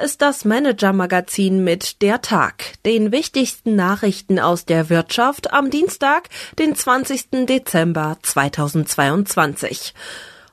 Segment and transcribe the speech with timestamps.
[0.00, 6.30] Hier ist das Manager-Magazin mit Der Tag, den wichtigsten Nachrichten aus der Wirtschaft am Dienstag,
[6.58, 7.44] den 20.
[7.46, 9.92] Dezember 2022.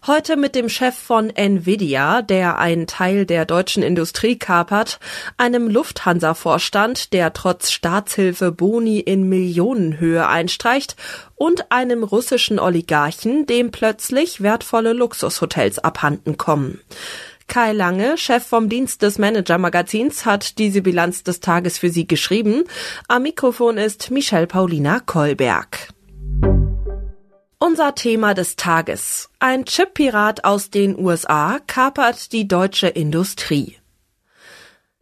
[0.05, 4.99] Heute mit dem Chef von Nvidia, der einen Teil der deutschen Industrie kapert,
[5.37, 10.97] einem Lufthansa-Vorstand, der trotz Staatshilfe Boni in Millionenhöhe einstreicht
[11.35, 16.81] und einem russischen Oligarchen, dem plötzlich wertvolle Luxushotels abhanden kommen.
[17.47, 22.63] Kai Lange, Chef vom Dienst des Manager-Magazins, hat diese Bilanz des Tages für Sie geschrieben.
[23.07, 25.89] Am Mikrofon ist Michelle Paulina Kolberg.
[27.59, 29.29] Unser Thema des Tages.
[29.39, 33.77] Ein Chip-Pirat aus den USA kapert die deutsche Industrie.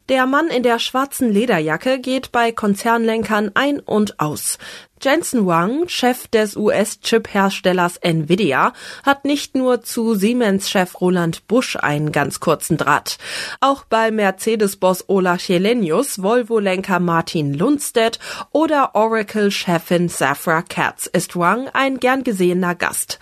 [0.07, 4.59] Der Mann in der schwarzen Lederjacke geht bei Konzernlenkern ein und aus.
[5.01, 8.73] Jensen Huang, Chef des US-Chip-Herstellers Nvidia,
[9.03, 13.17] hat nicht nur zu Siemens-Chef Roland Busch einen ganz kurzen Draht.
[13.61, 18.19] Auch bei Mercedes-Boss Ola Chelenius, Volvo-Lenker Martin Lundstedt
[18.51, 23.17] oder Oracle-Chefin Safra Katz ist Wang ein gern gesehener Gast.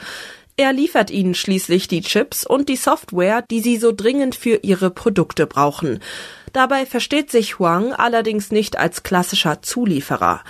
[0.58, 4.92] Er liefert ihnen schließlich die Chips und die Software, die sie so dringend für ihre
[4.92, 6.00] Produkte brauchen.
[6.54, 10.44] Dabei versteht sich Huang allerdings nicht als klassischer Zulieferer.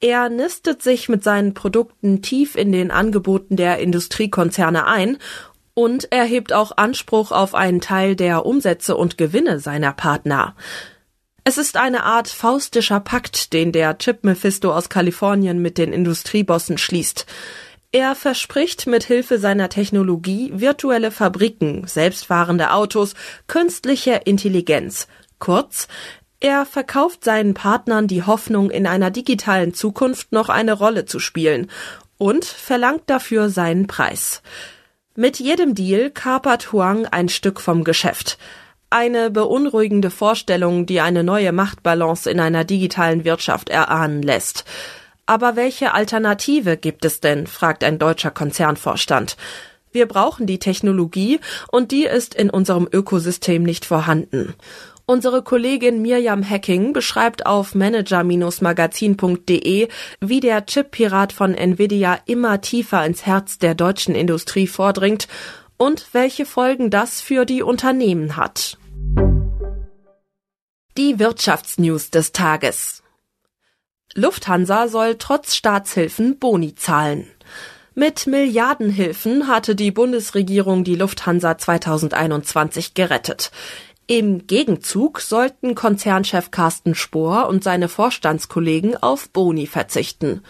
[0.00, 5.16] Er nistet sich mit seinen Produkten tief in den Angeboten der Industriekonzerne ein
[5.72, 10.54] und erhebt auch Anspruch auf einen Teil der Umsätze und Gewinne seiner Partner.
[11.44, 16.76] Es ist eine Art faustischer Pakt, den der Chip Mephisto aus Kalifornien mit den Industriebossen
[16.76, 17.24] schließt.
[17.92, 23.14] Er verspricht mit Hilfe seiner Technologie virtuelle Fabriken, selbstfahrende Autos,
[23.46, 25.08] künstliche Intelligenz.
[25.38, 25.88] Kurz,
[26.40, 31.70] er verkauft seinen Partnern die Hoffnung, in einer digitalen Zukunft noch eine Rolle zu spielen
[32.18, 34.42] und verlangt dafür seinen Preis.
[35.14, 38.38] Mit jedem Deal kapert Huang ein Stück vom Geschäft.
[38.90, 44.64] Eine beunruhigende Vorstellung, die eine neue Machtbalance in einer digitalen Wirtschaft erahnen lässt.
[45.24, 47.46] Aber welche Alternative gibt es denn?
[47.46, 49.36] fragt ein deutscher Konzernvorstand.
[49.90, 51.40] Wir brauchen die Technologie
[51.72, 54.54] und die ist in unserem Ökosystem nicht vorhanden.
[55.08, 59.86] Unsere Kollegin Mirjam Hacking beschreibt auf manager-magazin.de,
[60.20, 65.28] wie der Chip-Pirat von Nvidia immer tiefer ins Herz der deutschen Industrie vordringt
[65.76, 68.78] und welche Folgen das für die Unternehmen hat.
[70.96, 73.04] Die Wirtschaftsnews des Tages.
[74.14, 77.28] Lufthansa soll trotz Staatshilfen Boni zahlen.
[77.94, 83.50] Mit Milliardenhilfen hatte die Bundesregierung die Lufthansa 2021 gerettet.
[84.08, 90.42] Im Gegenzug sollten Konzernchef Carsten Spohr und seine Vorstandskollegen auf Boni verzichten.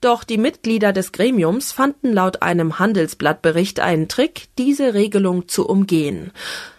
[0.00, 6.32] Doch die Mitglieder des Gremiums fanden laut einem Handelsblattbericht einen Trick, diese Regelung zu umgehen.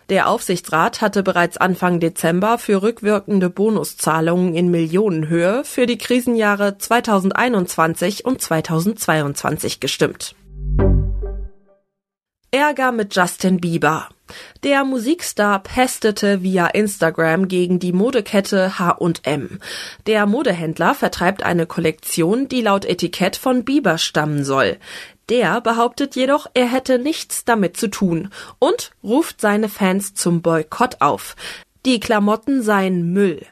[0.09, 8.25] Der Aufsichtsrat hatte bereits Anfang Dezember für rückwirkende Bonuszahlungen in Millionenhöhe für die Krisenjahre 2021
[8.25, 10.35] und 2022 gestimmt.
[12.51, 14.07] Ärger mit Justin Bieber.
[14.63, 19.59] Der Musikstar pestete via Instagram gegen die Modekette H&M.
[20.05, 24.77] Der Modehändler vertreibt eine Kollektion, die laut Etikett von Bieber stammen soll.
[25.27, 31.01] Der behauptet jedoch, er hätte nichts damit zu tun und ruft seine Fans zum Boykott
[31.01, 31.35] auf.
[31.85, 33.45] Die Klamotten seien Müll.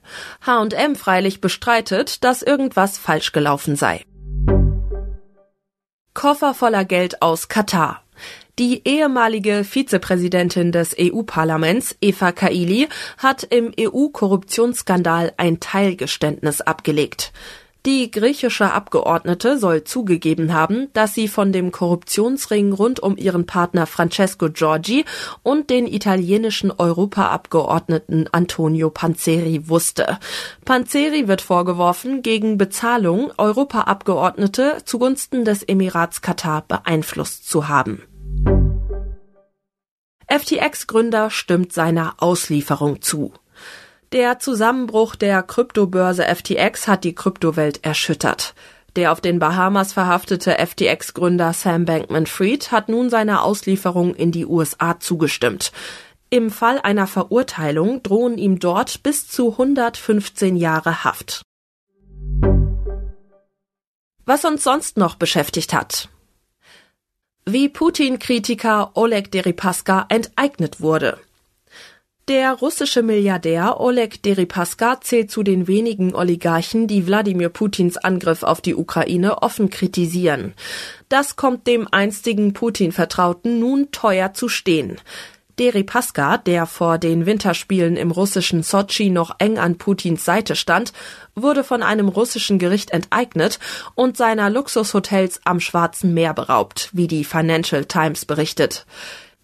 [0.46, 4.06] H&M freilich bestreitet, dass irgendwas falsch gelaufen sei.
[6.14, 8.05] Koffer voller Geld aus Katar.
[8.58, 17.34] Die ehemalige Vizepräsidentin des EU-Parlaments, Eva Kaili, hat im EU-Korruptionsskandal ein Teilgeständnis abgelegt.
[17.86, 23.86] Die griechische Abgeordnete soll zugegeben haben, dass sie von dem Korruptionsring rund um ihren Partner
[23.86, 25.04] Francesco Giorgi
[25.44, 30.18] und den italienischen Europaabgeordneten Antonio Panzeri wusste.
[30.64, 38.02] Panzeri wird vorgeworfen, gegen Bezahlung Europaabgeordnete zugunsten des Emirats Katar beeinflusst zu haben.
[40.38, 43.34] FTX-Gründer stimmt seiner Auslieferung zu.
[44.12, 48.54] Der Zusammenbruch der Kryptobörse FTX hat die Kryptowelt erschüttert.
[48.96, 55.00] Der auf den Bahamas verhaftete FTX-Gründer Sam Bankman-Fried hat nun seiner Auslieferung in die USA
[55.00, 55.72] zugestimmt.
[56.30, 61.44] Im Fall einer Verurteilung drohen ihm dort bis zu 115 Jahre Haft.
[64.26, 66.10] Was uns sonst noch beschäftigt hat.
[67.48, 71.20] Wie Putin-Kritiker Oleg Deripaska enteignet wurde.
[72.28, 78.62] Der russische Milliardär Oleg Deripaska zählt zu den wenigen Oligarchen, die Wladimir Putins Angriff auf
[78.62, 80.56] die Ukraine offen kritisieren.
[81.08, 85.00] Das kommt dem einstigen Putin-Vertrauten nun teuer zu stehen.
[85.60, 90.94] Deripaska, der vor den Winterspielen im russischen Sochi noch eng an Putins Seite stand,
[91.36, 93.60] wurde von einem russischen Gericht enteignet
[93.96, 98.86] und seiner Luxushotels am Schwarzen Meer beraubt, wie die Financial Times berichtet.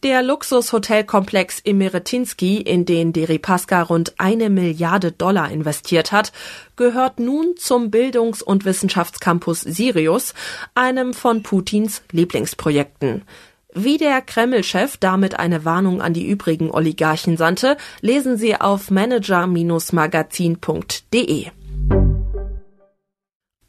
[0.03, 6.31] Der Luxushotelkomplex Emeretinsky, in den Deripaska rund eine Milliarde Dollar investiert hat,
[6.75, 10.33] gehört nun zum Bildungs- und Wissenschaftscampus Sirius,
[10.73, 13.25] einem von Putins Lieblingsprojekten.
[13.73, 21.45] Wie der Kreml-Chef damit eine Warnung an die übrigen Oligarchen sandte, lesen Sie auf manager-magazin.de.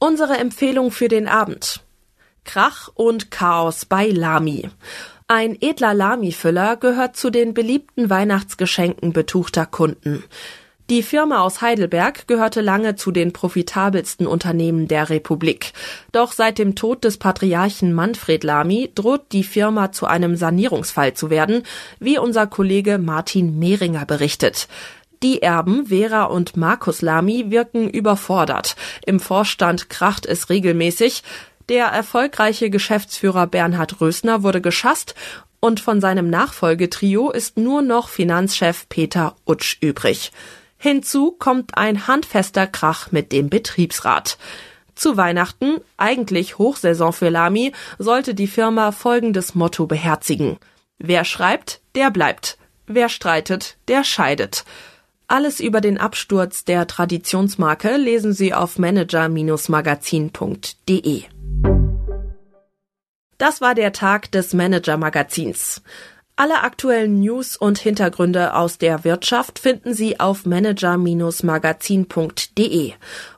[0.01, 1.85] Unsere Empfehlung für den Abend.
[2.45, 4.69] Krach und Chaos bei Lamy.
[5.29, 10.25] Ein edler Lamy-Füller gehört zu den beliebten Weihnachtsgeschenken betuchter Kunden.
[10.91, 15.73] Die Firma aus Heidelberg gehörte lange zu den profitabelsten Unternehmen der Republik.
[16.11, 21.31] Doch seit dem Tod des Patriarchen Manfred Lamy droht die Firma zu einem Sanierungsfall zu
[21.31, 21.63] werden,
[22.01, 24.69] wie unser Kollege Martin Mehringer berichtet.
[25.23, 28.75] Die Erben Vera und Markus Lamy wirken überfordert.
[29.07, 31.23] Im Vorstand kracht es regelmäßig.
[31.69, 35.15] Der erfolgreiche Geschäftsführer Bernhard Rösner wurde geschasst
[35.61, 40.33] und von seinem Nachfolgetrio ist nur noch Finanzchef Peter Utsch übrig.
[40.83, 44.37] Hinzu kommt ein handfester Krach mit dem Betriebsrat.
[44.97, 47.71] Zu Weihnachten, eigentlich Hochsaison für Lamy,
[48.01, 50.59] sollte die Firma folgendes Motto beherzigen.
[50.99, 52.59] Wer schreibt, der bleibt.
[52.89, 54.65] Wer streitet, der scheidet.
[55.29, 61.23] Alles über den Absturz der Traditionsmarke lesen Sie auf manager-magazin.de.
[63.39, 65.81] Das war der Tag des Manager Magazins.
[66.35, 72.93] Alle aktuellen News und Hintergründe aus der Wirtschaft finden Sie auf manager-magazin.de.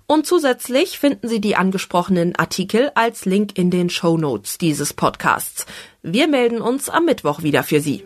[0.06, 5.66] Und zusätzlich finden Sie die angesprochenen Artikel als Link in den Show Notes dieses Podcasts.
[6.02, 8.04] Wir melden uns am Mittwoch wieder für Sie.